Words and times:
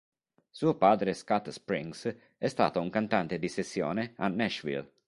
Suo 0.49 0.75
padre 0.79 1.13
Scat 1.13 1.49
Springs 1.49 2.11
è 2.39 2.47
stato 2.47 2.81
un 2.81 2.89
cantante 2.89 3.37
di 3.37 3.47
sessione 3.47 4.13
a 4.17 4.29
Nashville. 4.29 4.91